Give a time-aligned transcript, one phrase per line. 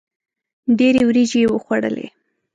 [0.77, 2.07] ډېري وریجي یې وخوړلې.